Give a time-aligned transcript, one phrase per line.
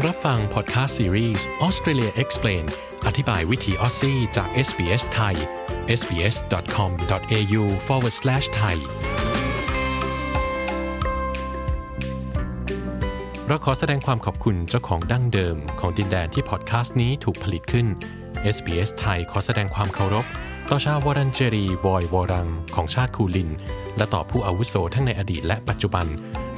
[0.00, 2.64] งรับฟังพอดแคสต์ซีรีส์ Australia Explained
[3.06, 5.34] อธิบายวิธี Aussie จาก SBS ไทย
[5.98, 8.76] sbs.com.au forward slash thai
[13.46, 17.86] เราขอแสดงความขอบคุณเจ้าของดั้งเดิมของดินแดนที่พอดแคสต์นี้ถูกผลิตขึ้น
[18.56, 20.26] SBS ไทยขอแสดงความเคารพ
[20.70, 23.50] ต่อชาววอรันเจรีวอยวอรัง ของชาติคูลิน
[23.96, 26.06] และต่อผู้อาวุโสทั้งในอดีตและปัจจุบัน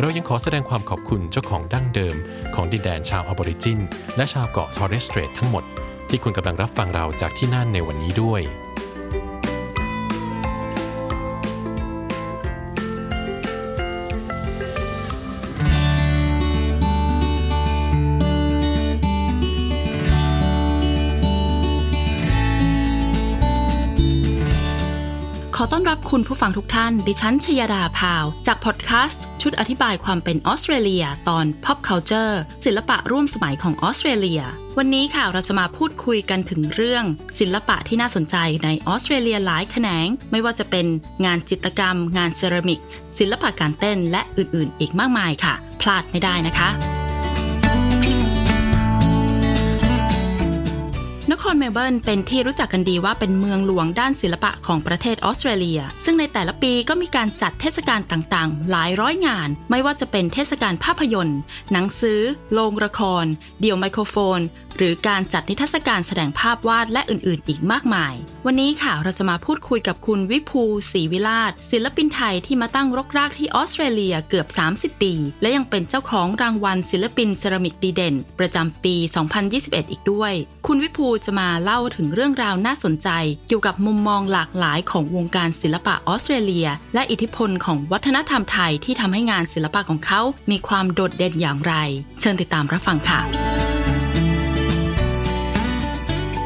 [0.00, 2.16] เรายังขอแสดงความขอบคุณเจ้าของดั้งเดิม
[2.54, 3.80] ของดินแดนชาวอบอริจิน
[4.16, 5.64] และชาวเกาะทอร์เรสเตรททั้งหมด
[6.08, 8.42] ที่คุณกำลังรับฟังเราจากที่นั่นในวันนี้ด้วย
[25.62, 34.42] อต้อนรับคุณผู้ฟังทุกท่าน ดิฉันชยดาพาว จากพอดแคสต์ชุดอธิบายความเป็นออสเตรเลีย ตอน Pop Culture ศิลปะร่วมสมัยของออสเตรเลีย
[34.78, 37.04] วันนี้ค่ะเราจะมาพูดคุยกันถึงเรื่อง
[37.38, 40.86] ศิลปะที่น่าสนใจในออสเตรเลียหลายแขนง ไม่ว่าจะเป็น
[41.24, 42.80] งานจิตรกรรม งานเซรามิก
[43.18, 47.01] ศิลปะการเต้นและอื่นๆ อีกมากมายค่ะ พลาดไม่ได้นะคะ
[51.32, 61.40] นครเมลเบิร์นเป็นที่รู้จักกันดีว่าเป็นเมืองหลวงด้านศิลปะของประเทศออสเตรเลีย ซึ่งในแต่ละปีก็มีการจัดเทศกาลต่างๆ หลายร้อยงาน ไม่ว่าจะเป็นเทศกาลภาพยนตร์
[61.72, 62.20] หนังสือ
[62.52, 63.24] โรงละคร
[63.60, 64.40] เดี่ยวไมโครโฟน
[64.76, 68.14] หรือการจัดนิทรรศการแสดงภาพวาดและอื่นๆ อีกมากมาย
[68.46, 78.94] วันนี้ค่ะเราจะมาพูดคุยกับคุณวิภูศรีวิลาศศิลปินไทยที่มาตั้งรกรากที่ออสเตรเลียเกือบ 30 ปี และยังเป็นเจ้าของรางวัลศิลปินเซรามิกดีเด่น ประจำปี
[79.44, 80.32] 2021 อีกด้วย
[80.66, 83.08] คุณวิภูจะมาเล่าถึงเรื่องราวน่าสนใจ
[83.46, 91.74] เกี่ยวกับมุมมองหลากหลายของวงการศิลปะออสเตรเลีย และอิทธิพลของวัฒนธรรมไทยที่ทำให้งานศิลปะของเขา มีความโดดเด่นอย่างไร
[92.20, 93.51] เชิญติดตามรับฟังค่ะ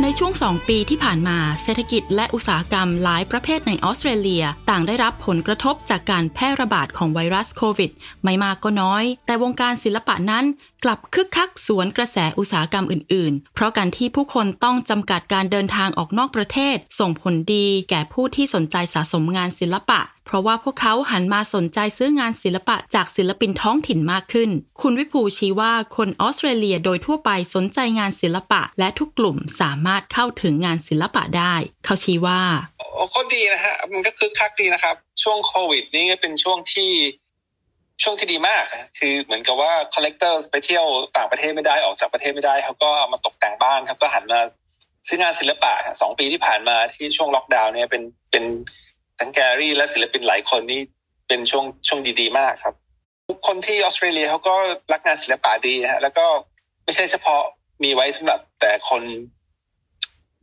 [0.02, 7.90] ในช่วง 2 ปีที่ผ่านมาเศรษฐกิจและอุตสาหกรรมหลายประเภทในออสเตรเลีย ต่างได้รับผลกระทบจากการแพร่ระบาดของไวรัสโควิด
[8.24, 10.44] ไม่มากก็น้อย แต่วงการศิลปะนั้น
[10.84, 24.50] กลับคึกคักสวนกระแสอุตสาหกรรมอื่น ๆ เพราะการที่ผู้คนต้องจำกัดการเดินทางออกนอกประเทศ ส่งผลดีแก่ผู้ที่สนใจสะสมงานศิลปะ เพราะว่าพวกเขาหันมาสนใจซื้องานศิลปะจากศิลปินท้องถิ่นมากขึ้น
[24.82, 31.54] คุณวิภูชี้ว่าคนออสเตรเลียโดยทั่วไปสนใจงานศิลปะ และทุกกลุ่มสามารถเข้าถึงงานศิลปะได้
[31.84, 32.41] เขาชี้ว่า
[33.14, 36.91] ก็ดีนะฮะมันก็คึกคักดีนะครับ ช่วงโควิด นี่ก็เป็นช่วงที่
[38.03, 38.64] ช่วงที่ดีมาก
[38.98, 44.41] คือเหมือนกับว่า collector ไปเที่ยวต่างประเทศไม่ได้ออกจากประเทศไม่ได้เขาก็มาตกแต่งบ้านครับก็หันมา
[45.06, 48.44] ซื้องานศิลปะสองปีที่ผ่านมาที่ช่วงล็อกดาวน์เนี่ยเป็นเป็น
[49.19, 50.81] ทั้งแกลเลอรี่และศิลปินหลายคนนี่
[51.28, 52.75] เป็นช่วงช่วงดีๆ มากครับ
[53.28, 54.54] ทุกคนที่ออสเตรเลียเขาก็
[54.93, 56.27] รักงานศิลปะดีฮะแล้วก็
[56.84, 57.43] ไม่ใช่เฉพาะ
[57.82, 59.03] มีไว้สำหรับแต่คน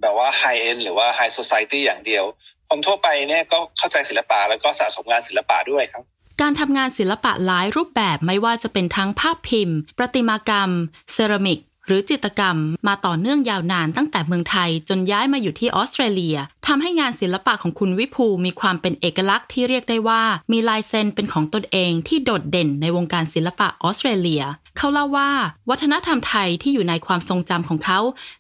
[0.02, 2.24] แบบว่าไฮเอ็นหรือว่าไฮโซไซตี้อย่างเดียว
[2.70, 6.04] คนทั่วไปเนี่ยก็เข้าใจศิลปะแล้วก็สะสมงานศิลปะด้วยครับ
[6.42, 10.72] การทำงานศิลปะหลายรูปแบบไม่ว่าจะเป็นทั้งภาพพิมพ์ ประติมากรรม
[11.14, 12.58] เซรามิก หรือจิตกรรม
[12.88, 24.44] มาต่อเนื่องยาวนานตั้งแต่เมืองไทยจนย้ายมาอยู่ที่ออสเตรเลียทำให้งานศิลปะของคุณวิภูมีความเป็นเอกลักษณ์ที่เรียกได้ว่า มีลายเซ็นเป็นของตนเองที่โดดเด่นในวงการศิลปะออสเตรเลีย
[24.78, 25.32] เขาเล่าว่า
[25.70, 28.00] วัฒนธรรมไทยที่อยู่ในความทรงจำของเขา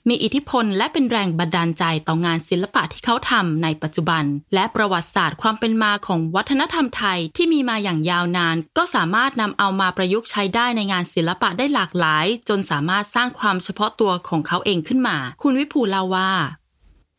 [0.09, 4.23] มีอิทธิพลและเป็นแรงบันดาลใจต่องานศิลปะที่เขาทำในปัจจุบัน
[4.53, 16.29] และประวัติศาสตร์ความเป็นมาของวัฒนธรรมไทยที่มีมาอย่างยาวนาน ก็สามารถนำเอามาประยุกต์ใช้ได้ในงานศิลปะได้หลากหลาย จนสามารถสร้างความเฉพาะตัวของเขาเองขึ้นมา คุณวิภูเล่าว่า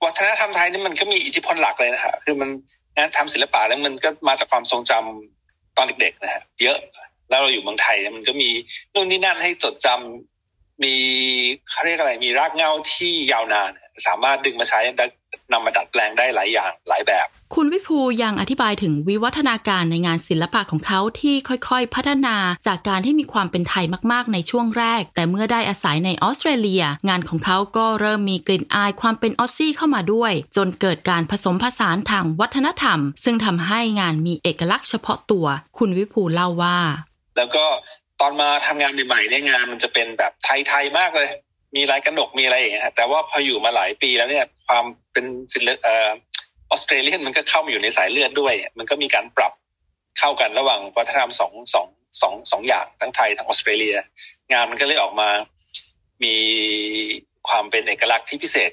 [0.05, 2.51] วัฒนธรรมไทยนี่มันก็มีอิทธิพลหลักเลยนะฮะคือมัน
[2.97, 6.79] งานทำศิลปะแล้วมันก็มาจากความทรงจำตอนเด็กๆนะฮะเยอะ
[7.29, 8.51] แล้วเราอยู่เมืองไทยเนี่ยมันก็มี
[8.95, 10.95] นู่นนี่นั่นให้จดจำมี
[11.71, 13.71] เขาเรียกอะไรมีรากเหง้าที่ยาวนาน
[14.07, 14.81] สามารถดึงมาใช้
[15.53, 22.37] นำมาดัดแปลงได้หลายอย่างหลายแบบ คุณวิภูยังอธิบายถึงวิวัฒนาการในงานศิลปะของเขาที่ค่อยๆ พัฒนา
[22.67, 35.47] จากการที่มีความเป็นไทยมากๆ ในช่วงแรก แต่เมื่อได้อาศัยในออสเตรเลีย งานของเขาก็เริ่มมีกลิ่นอายความเป็นออสซี่เข้ามาด้วย จนเกิดการผสมผสานทางวัฒนธรรม ซึ่งทำให้งานมีเอกลักษณ์เฉพาะตัว
[35.79, 36.79] คุณวิภูเล่าว่า
[37.37, 37.65] แล้วก็
[38.21, 41.29] ตอนมาทำงานใหม่ๆเนี่ยงานมันจะเป็นแบบไทยๆมากเลย
[41.77, 46.11] มีลายกระหนกมีอะไรอย่างเงี้ยแต่ว่าพออยู่มาหลายปีแล้วเนี่ยความ เป็นศิลปเอ่อ
[46.71, 49.53] ออสเตรเลียนมันก็เข้ามาอยู่ในสายเลือดด้วย มันก็มีการปรับ
[50.19, 51.87] เข้ากันระหว่างวัฒนธรรมสองสอง
[52.23, 53.97] สองสองอย่างทั้งไทยทั้งออสเตรเลีย
[54.53, 55.29] งานมันก็เลยออกมา
[56.25, 56.35] มี
[57.49, 58.71] ความเป็นเอกลักษณ์ที่พิเศษ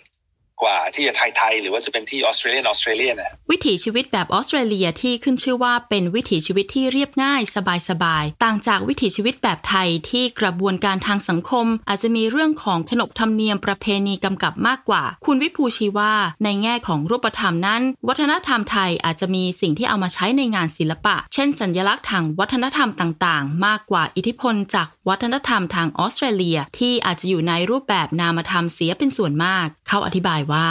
[0.64, 7.42] กว่าที่จะไทยๆหรือว่าจะเป็นที่ออสเตรเลียนออสเตรเลียนะวิถีชีวิตแบบออสเตรเลียที่ขึ้นชื่อว่าเป็นวิถีชีวิตที่เรียบง่าย
[7.90, 16.14] สบายๆต่างจากวิถีชีวิตแบบไทยที่กระบวนการทางสังคม อาจจะมีเรื่องของขนบธรรมเนียมประเพณีกำกับมากกว่า คุณวิภูชีว่า
[16.44, 30.68] ในแง่ของรูปธรรมนั้น วัฒนธรรมไทยอาจจะมีสิ่งที่เอามาใช้ในงานศิลปะ เช่น สัญลักษณ์ทางวัฒนธรรมต่างๆ มากกว่าอิทธิพลจากวัฒนธรรมทางออสเตรเลีย ที่อาจจะอยู่ในรูปแบบนามธรรมเสียเป็นส่วนมาก เขาอธิบายว่า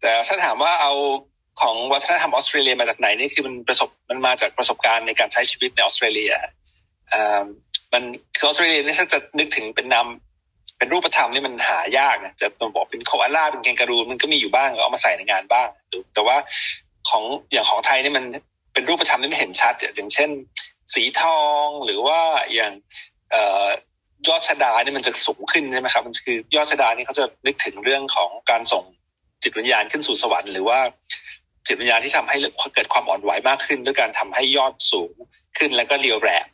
[0.00, 0.92] แต่ถ้าถามว่าเอา
[1.60, 6.32] ของวัฒนธรรมออสเตรเลียมาจากไหนนี่คือมันประสบมันมาจากประสบการณ์ในการใช้ชีวิตในออสเตรเลีย
[7.12, 7.44] อ่า
[7.92, 8.02] มัน
[8.36, 10.06] คือออสเตรเลียนี่ถ้าจะนึกถึงเป็นนาม
[10.78, 15.68] เป็นรูปธรรมนี่มันหายากนะจะบอกเป็นโคอาล่าเป็นแกงการูมันก็มีอยู่บ้างเอามาใส่ในงานบ้าง
[16.14, 16.36] แต่ว่า
[17.08, 17.22] ของ
[17.52, 18.24] อย่างของไทยนี่มัน
[18.72, 20.30] เป็นรูปธรรมที่ไม่เห็นชัดอย่างเช่น
[20.94, 22.20] สีทองหรือว่า
[22.54, 22.72] อย่าง
[24.28, 28.84] ยอดชดานี่มันจะสูงขึ้นใช่ไหมครับ มันคือยอดชดานี่เขาจะนึกถึงเรื่องของการส่ง
[29.42, 30.78] จิตวิญญาณขึ้นสู่สวรรค์หรือว่า
[31.66, 32.36] จิตวิญญาณที่ทำให้
[32.74, 35.12] เกิดความอ่อนไหวมากขึ้น ด้วยการทำให้ยอดสูง
[35.58, 36.46] ขึ้นแล้วก็เรียวแรง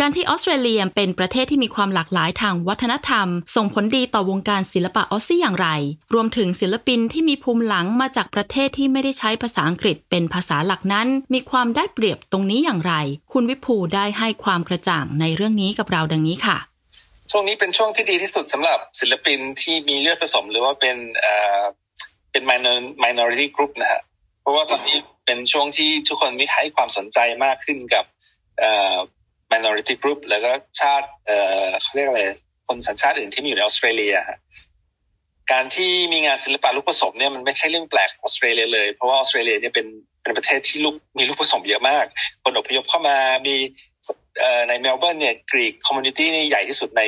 [0.00, 5.68] การที่ออสเตรเลียเป็นประเทศที่มีความหลากหลายทางวัฒนธรรม ส่งผลดีต่อวงการศิลปะออสซี่อย่างไร
[6.14, 12.94] รวมถึงศิลปินที่มีภูมิหลังมาจากประเทศที่ไม่ได้ใช้ภาษาอังกฤษเป็นภาษาหลักนั้น มีความได้เปรียบตรงนี้อย่างไร
[13.32, 16.58] คุณวิภูได้ให้ความกระจ่างในเรื่องนี้กับเราดังนี้ค่ะ
[17.30, 21.62] ช่วงนี้เป็นช่วงที่ดีที่สุดสำหรับศิลปินที่มีเลือดผสมหรือว่าเป็นเอ่อ
[22.30, 22.42] เป็น
[23.04, 24.00] minority group นะฮะ
[24.40, 24.96] เพราะว่าตอนนี้
[25.26, 28.04] เป็นช่วงที่ทุกคนมีให้ความสนใจมากขึ้นกับ
[28.58, 28.96] เอ่อ
[29.52, 32.22] minority group แล้วก็ชาติเอ่อเขาเรียกอะไร
[32.66, 34.16] คนสัญชาติอื่นที่มีอยู่ในออสเตรเลีย
[35.52, 39.86] การที่มีงานศิลปะลูกผสมเนี่ยมันไม่ใช่เรื่องแปลกออสเตรเลียเลย เพราะว่าออสเตรเลียเนี่ยเป็น
[40.22, 42.04] เป็นประเทศที่ลูกมีลูกผสมเยอะมาก
[42.44, 43.16] คนอพยพเข้ามา
[43.46, 43.56] มี
[44.68, 47.02] ในเมลเบิร์นเนี่ย Greek community นี่ใหญ่ที่สุดใน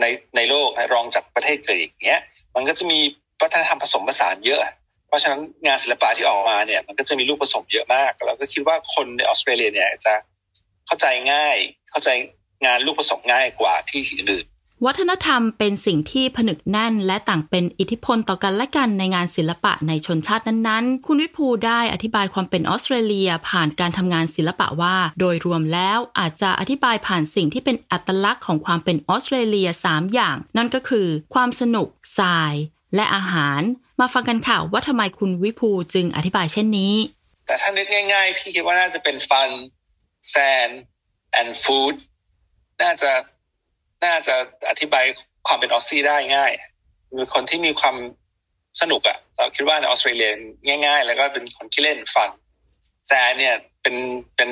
[0.00, 0.04] ใน
[0.36, 2.22] ในโลกรองจากประเทศกรีกเนี้ย
[2.54, 2.98] มันก็จะมี
[3.42, 4.60] วัฒนธรรมผสมผสานเยอะ
[5.08, 10.14] เพราะฉะนั้นงานศิลปะที่ออกมาเนี่ยมันก็จะมีลูกผสมเยอะมาก แล้วก็คิดว่าคนในออสเตรเลียเนี่ยจะ
[10.86, 11.56] เข้าใจง่าย
[11.90, 12.08] เข้าใจ
[12.66, 14.46] งานลูกผสมง่ายกว่าที่อื่น
[14.86, 31.88] วัฒนธรรมเป็นสิ่งที่ผนึกแน่น และต่างเป็นอิทธิพลต่อกันและกันในงานศิลปะในชนชาตินั้นๆ คุณวิภูได้อธิบายความเป็นออสเตรเลีย ผ่านการทำงานศิลปะว่า โดยรวมแล้วอาจจะอธิบายผ่านสิ่งที่เป็นอัตลักษณ์ของความเป็นออสเตรเลีย 3 อย่าง นั่นก็คือ ความสนุก
[32.18, 32.54] ทราย
[32.94, 33.60] และอาหาร
[34.00, 36.94] มาฟังกันค่ะว่าทำไมคุณวิภูจึงอธิบายเช่นนี้
[37.46, 39.50] แต่ถ้านึกง่าย ๆ พี่คิดว่าน่าจะเป็นฟัน
[40.34, 40.72] sand
[41.40, 41.94] and food
[42.82, 43.10] น่าจะ
[44.04, 44.34] น่าจะ
[44.70, 45.04] อธิบาย
[45.46, 46.52] ความเป็นออสซี่ได้ง่าย
[47.18, 47.96] มีคนที่มีความ
[48.80, 50.30] สนุกอะ่ะเราคิดว่าในออสเตรเลีย
[50.86, 52.30] ง่าย ๆ แล้วก็เป็นคนที่เล่นฟัน
[53.06, 53.96] แซนเนี่ยเป็น
[54.36, 54.50] เป็น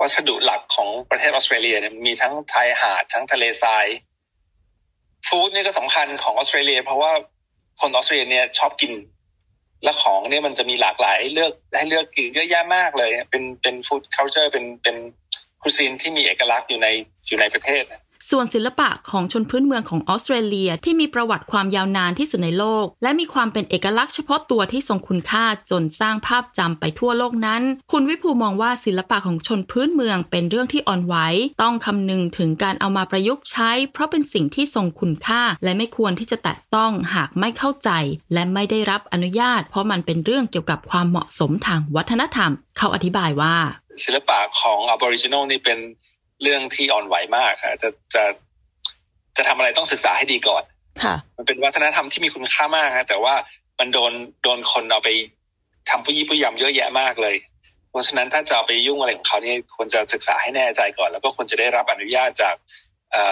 [0.00, 3.86] วัสดุหลักของประเทศออสเตรเลียเนี่ยมีทั้งไทยหาดทั้งทะเลทราย
[5.28, 7.12] ฟู้ดนี่ก็สำคัญของออสเตรเลีย เพราะว่า
[7.80, 8.92] คนออสเตรเลียเนี่ยชอบกิน
[9.84, 14.96] และของเนี่ยมันจะมีหลากหลายเลือกให้เลือกกินเยอะแยะมากเลย เป็นเป็นฟู้ดเคัลเจอร์เป็นเป็น
[15.62, 16.88] คุซีนที่มีเอกลักษณ์อยู่ใน
[17.26, 17.84] อยู่ในประเทศ
[18.30, 27.62] ส่วนศิลปะของชนพื้นเมืองของออสเตรเลียที่มีประวัติความยาวนานที่สุดในโลก และมีความเป็นเอกลักษณ์เฉพาะตัวที่ทรงคุณค่าจนสร้างภาพจำไปทั่วโลกนั้น
[27.92, 31.14] คุณวิภูมองว่าศิลปะของชนพื้นเมืองเป็นเรื่องที่อ่อนไหว
[31.62, 37.90] ต้องคำนึงถึงการเอามาประยุกต์ใช้ เพราะเป็นสิ่งที่ทรงคุณค่า และไม่ควรที่จะแตะต้องหากไม่เข้าใจ
[38.32, 43.56] และไม่ได้รับอนุญาต เพราะมันเป็นเรื่องเกี่ยวกับความเหมาะสมทางวัฒนธรรม เขาอธิบายว่า
[44.04, 45.78] ศิลปะของ Aboriginal นี่เป็น
[46.42, 48.22] เรื่องที่อ่อนไหวมากค่ะจะจะ
[49.36, 50.62] จะทำอะไรต้องศึกษาให้ดีก่อน
[51.02, 53.34] ค่ะมันเป็นวัฒนธรรมที่มีคุณค่ามากนะแต่ว่า
[53.78, 55.08] มันโดนโดนคนเอาไป
[55.90, 57.36] ทำผู้ยี่ผู้ยำเยอะแยะมากเลย
[57.90, 62.54] เพราะฉะนั้นถ้าจะเอาไปยุ่งอะไรของเขาเนี่ยควรจะศึกษาให้แน่ใจก่อน แล้วก็ควรจะได้รับอนุญาตจาก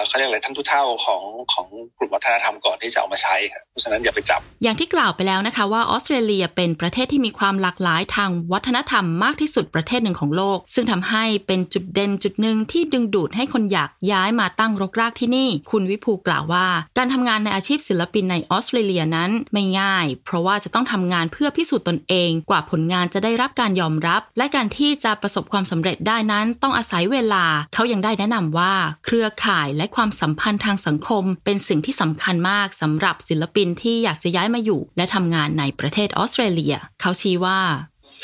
[0.07, 1.67] เขาเรียกอะไรท่านผู้เฒ่าของของ
[1.97, 3.35] กลุ่มวัฒนธรรมก่อนที่จะเอามาใช้
[3.71, 16.67] เพราะฉะนั้นอย่าไปจับ อย่างที่กล่าวไปแล้วนะคะว่าออสเตรเลียเป็นประเทศที่มีความหลากหลายทางวัฒนธรรมมากที่สุดประเทศหนึ่งของโลก ซึ่งทำให้เป็นจุดเด่นจุดหนึ่งที่ดึงดูดให้คนอยากย้ายมาตั้งรกรากที่นี่ คุณวิภูกล่าวว่า
[16.97, 28.73] การทำงานในอาชีพศิลปินในออสเตรเลียนั้นไม่ง่าย เพราะว่าจะต้องทำงานเพื่อพิสูจน์ตนเอง กว่าผลงานจะได้รับการยอมรับ และการที่จะประสบความสำเร็จได้นั้น ต้องอาศัยเวลา เขายังได้แนะนำว่า
[29.05, 37.59] เครือข่ายและความสัมพันธ์ทางสังคม เป็นสิ่งที่สำคัญมากสำหรับศิลปินที่อยากจะย้ายมาอยู่ และทำงานในประเทศออสเตรเลีย เขาชี้ว่า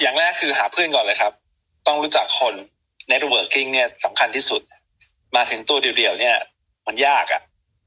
[0.02, 1.34] อย่างแรกคือหาเพื่อนก่อนเลยครับ
[1.88, 2.54] ต้องรู้จักคน
[3.12, 4.62] networking เนี่ยสำคัญที่สุด
[5.36, 6.36] มาถึงตัวเดียวๆเนี่ย
[6.88, 7.42] มันยากอะ่ะ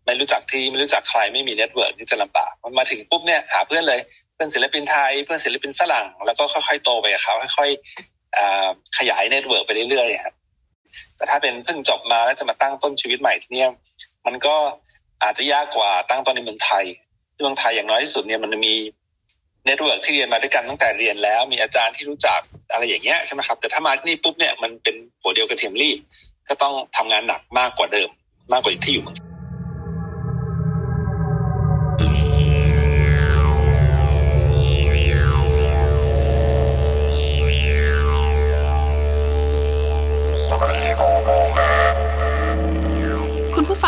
[0.05, 4.01] ไม่รู้จักที่ไม่รู้จักใครไม่มี network นี่จะลำบากมันมาถึงปุ๊บเนี่ยหาเพื่อนเลย
[4.35, 10.35] เพื่อนศิลปินไทยเพื่อนศิลปินฝรั่ง แล้วก็ค่อยๆโตไปกับเขาค่อยๆขยาย network ไปเรื่อยๆครับ
[11.17, 13.67] แต่ถ้าเป็นเพิ่งจบมาแล้วจะมาตั้งต้นชีวิตใหม่ที่นี่
[14.27, 14.57] มันก็
[15.23, 16.85] อาจจะยากกว่าตั้งต้นในเมืองไทย
[17.41, 18.75] เมืองไทยอย่างน้อยที่สุดเนี่ยมันมี
[19.67, 22.41] network ที่เรียนมาด้วยกันตั้งแต่เรียนแล้ว มีอาจารย์ที่รู้จัก
[22.73, 25.99] อะไรอย่างเงี้ยใช่ไหมครับ แต่ถ้ามาที่นี่ปุ๊บเนี่ยมันเป็นหัวเดียวกระเทียมลีบ
[26.49, 28.09] ก็ต้องทำงานหนักมากกว่าเดิม
[28.53, 29.28] มากกว่าที่อยู่เมือง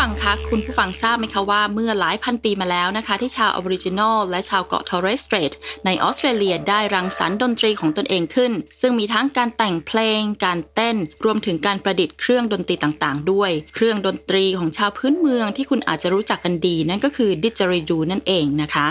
[0.01, 5.51] ฟังคะคุณผู้ฟังทราบไหมคะว่าเมื่อหลายพันปีมาแล้วนะคะ ที่ชาวอะบอริจินอลและชาวเกาะทอร์เรสสเตรท
[5.85, 18.87] ในออสเตรเลียได้รังสรรค์ดนตรีของตนเองขึ้น ซึ่งมีทั้งการแต่งเพลง การเต้น รวมถึงการประดิษฐ์เครื่องดนตรีต่างๆ ด้วย เครื่องดนตรีของชาวพื้นเมืองที่คุณอาจจะรู้จักกันดี นั่นก็คือ didgeridoo นั่นเองนะคะ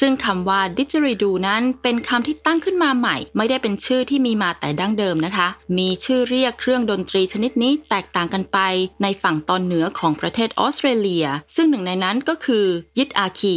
[0.00, 5.48] ซึ่งคำว่า didgeridoo นั้นเป็นคำที่ตั้งขึ้นมาใหม่ ไม่ได้เป็นชื่อที่มีมาแต่ดั้งเดิมนะคะ
[5.78, 8.58] มีชื่อเรียกเครื่องดนตรีชนิดนี้แตกต่างกันไป
[9.02, 12.66] ในฝั่งตอนเหนือของประเทศออสเตรเลีย ซึ่งหนึ่งในนั้นก็คือ
[12.98, 13.56] ยิดอาคี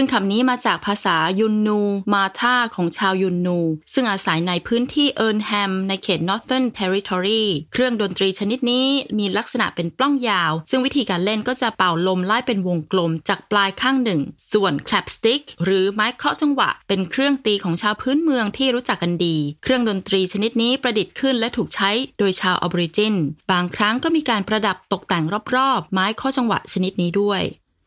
[0.00, 1.80] ซึ่งคำนี้มาจากภาษายุนนู
[2.12, 3.58] มาธาของชาวยุนนู
[3.94, 8.86] ซึ่งอาศัยในพื้นที่อาร์นแฮมในเขต Northern Territory เครื่องดนตรีชนิดนี้
[9.18, 14.20] มีลักษณะเป็นปล้องยาว ซึ่งวิธีการเล่นก็จะเป่าลมไล่เป็นวงกลมจากปลายข้างหนึ่ง
[14.52, 23.14] ส่วน clapstick หรือไม้เคาะจังหวะ เป็นเครื่องตีของชาวพื้นเมืองที่รู้จักกันดี เครื่องดนตรีชนิดนี้ประดิษฐ์ขึ้นและถูกใช้โดยชาวอะบอริจิน
[23.50, 25.24] บางครั้งก็มีการประดับตกแต่ง
[25.54, 27.42] รอบๆ ไม้เคาะจังหวะชนิดนี้ด้วย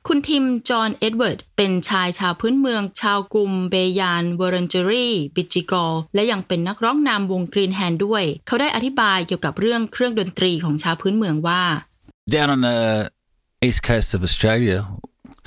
[0.08, 11.63] คุณทิม จอห์น เอ็ดเวิร์ด เป็นชายชาวพื้นเมืองชาวกลุ่มเบยานเวอร์นเจอรี่บิจิกอลและยังเป็นนักร้องนำวงกรีนแฮนด้วย เขาได้อธิบายเกี่ยวกับเรื่องเครื่องดนตรีของชาวพื้นเมืองว่า
[12.36, 12.79] Down on the
[13.67, 14.77] east coast of Australia,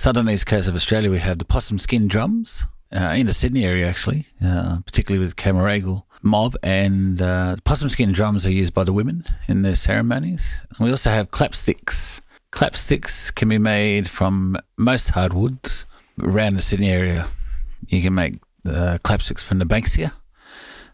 [0.04, 3.64] southern east coast of Australia, we have the possum skin drums uh, in the Sydney
[3.64, 6.56] area, actually, uh, particularly with Camaragal mob.
[6.62, 10.44] And uh, possum skin drums are used by the women in their ceremonies.
[10.76, 12.20] And we also have clapsticks.
[12.54, 15.86] Clapsticks can be made from most hardwoods
[16.22, 17.26] around the Sydney area.
[17.88, 18.34] You can make
[18.64, 20.12] uh, clapsticks from the banksia.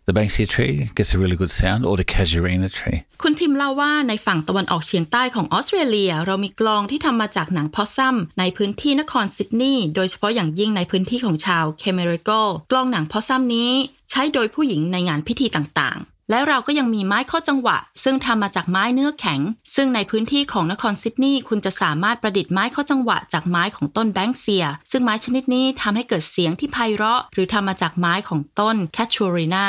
[0.06, 2.98] The banksia tree gets a really good sound, or the casuarina tree.
[3.22, 12.30] คุณทิมเล่าว่าในฝั่งตะวันออกเฉียงใต้ของออสเตรเลีย เรามีกลองที่ทำมาจากหนังพอซัมในพื้นที่นครซิดนีย์โดยเฉพาะอย่างยิ่งในพื้นที่ของชาวเคเมริโก
[12.72, 13.70] กลองหนังพอซัมนี้
[14.10, 19.40] ใช้โดยผู้หญิงในงานพิธีต่างๆ และเราก็ยังมีไม้ข้อจังหวะ ซึ่งทำมาจากไม้เนื้อแข็ง
[19.74, 29.68] ซึ่งในพื้นที่ของนครซิดนีย์คุณจะสามารถประดิษฐ์ไม้ข้อจังหวะ จากไม้ของต้นแบงเซีย ซึ่งไม้ชนิดนี้ทำให้เกิดเสียงที่ไพเราะ หรือทำมาจากไม้ของต้นแคชูรินา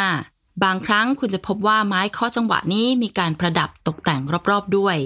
[0.63, 4.97] บางครั้งคุณจะพบว่าไม้เคาะจังหวะนี้มีการประดับตกแต่งรอบๆด้วย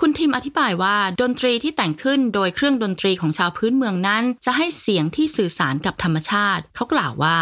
[0.00, 7.38] คุณทิมอธิบายว่าดนตรีที่แต่งขึ้นโดยเครื่องดนตรีของชาวพื้นเมืองนั้น จะให้เสียงที่สื่อสารกับธรรมชาติ เขากล่าวว่า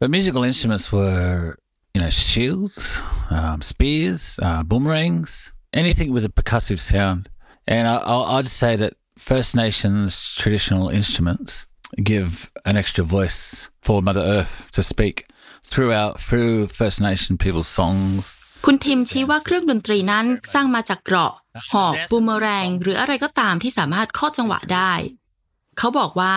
[0.00, 1.38] But musical instruments were,
[1.93, 7.29] you know, shields, um, spears, uh, boomerangs, anything with a percussive sound.
[7.67, 11.67] And I, I'll, I'd say that First Nations traditional instruments
[12.03, 15.25] give an extra voice for Mother Earth to speak
[15.63, 18.35] throughout through First Nation people's songs.
[18.65, 21.33] คุณทิมชี้ว่าเครื่องดนตรีนั้นสร้างมาจากเกราะ
[21.73, 24.93] หอกบูมเมอแรง หรืออะไรก็ตามที่สามารถข้อจังหวะได้
[25.77, 26.35] เขาบอกว่า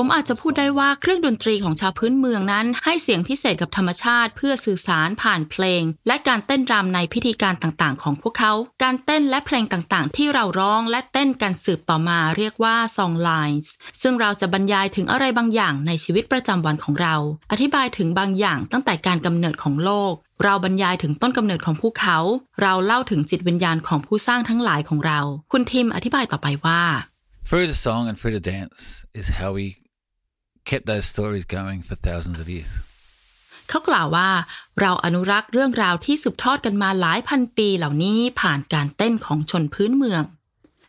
[0.00, 8.52] ผมอาจจะพูดได้ว่าเครื่องดนตรีของชาวพื้นเมืองนั้น ให้เสียงพิเศษกับธรรมชาติ เพื่อสื่อสารผ่านเพลง และการเต้นรำในพิธีการต่างๆ ของพวกเขา
[8.82, 13.66] การเต้นและเพลงต่างๆ ที่เราร้องและเต้นกันสืบต่อมาเรียกว่า song lines
[14.02, 17.16] ซึ่งเราจะบรรยายถึงอะไรบางอย่างในชีวิตประจำวันของเรา
[17.52, 20.12] อธิบายถึงบางอย่างตั้งแต่การกำเนิดของโลก
[20.44, 22.18] เราบรรยายถึงต้นกำเนิดของภูเขา
[22.62, 25.20] เราเล่าถึงจิตวิญญาณของผู้สร้างทั้งหลายของเรา
[25.52, 26.82] คุณทิมอธิบายต่อไปว่า
[27.48, 28.82] Through the song and through the dance
[29.20, 29.66] is how we
[30.70, 32.74] kept those stories going for thousands of years.
[33.68, 34.30] เขากล่าวว่า
[34.80, 40.22] เราอนุรักษ์เรื่องราวที่สืบทอดกันมาหลายพันปีเหล่านี้ผ่านการเต้นของชนพื้นเมือง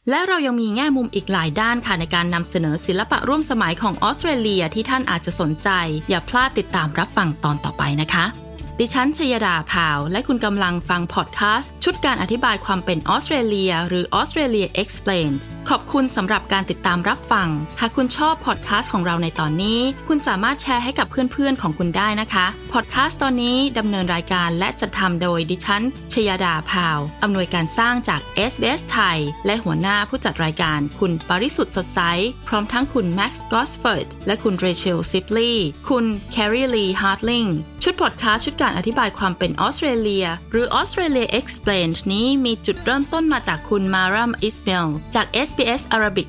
[0.10, 5.70] และเรายังมีแง่มุมอีกหลายด้านค่ะในการนำเสนอศิลปะร่วมสมัยของออสเตรเลียที่ท่านอาจจะสนใจ
[6.10, 8.49] อย่าพลาดติดตามรับฟังตอนต่อไปนะคะ
[8.82, 17.48] ดิฉันชยดาพาว และคุณกำลังฟังพอดแคสต์ชุดการอธิบายความเป็นออสเตรเลีย หรือ Australia Explained ขอบคุณสำหรับการติดตามรับฟัง
[17.80, 25.84] หากคุณชอบพอดแคสต์ของเราในตอนนี้ คุณสามารถแชร์ให้กับเพื่อนๆของคุณได้นะคะพอดแคสต์ตอนนี้ดำเนินรายการและจัดทำโดยดิฉัน
[26.14, 28.22] ชยดาพาวอำนวยการสร้างจาก
[28.52, 32.00] SBS ไทย และหัวหน้าผู้จัดรายการคุณปริสุทธ์สดใส
[32.48, 35.52] พร้อมทั้งคุณแม็กซ์กอสเฟิร์ดและคุณเรเชลซิปลี
[35.90, 37.46] คุณแครีลีฮาร์ดลิง
[37.84, 46.28] ชุดพอดแคสต์ชุดการอธิบายความเป็นออสเตรเลีย หรือ Australia Explained นี้มีจุดเริ่มต้นมาจากคุณมารัมอิสเมลจาก SBS Arabic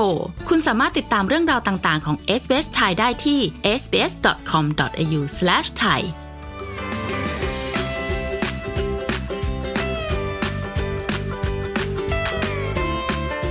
[0.00, 3.40] 24 คุณสามารถติดตามเรื่องราวต่างๆของ SBS ไทยได้ที่
[3.80, 6.00] sbs.com.au/thai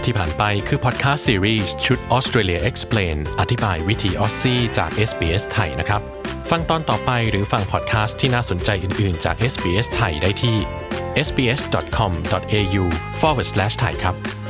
[0.05, 6.20] ที่ผ่านไปคือพอดแคสต์ซีรีส์ชุด Australia Explain อธิบายวิธีออสซี่จาก SBS ไทยนะครับ
[6.55, 10.57] ฟังตอนต่อไปหรือฟังพอดแคสต์ที่น่าสนใจอื่น ๆ จาก SBS ไทยได้ที่
[11.27, 12.83] sbs.com.au
[13.21, 14.40] forward slash thai ครับ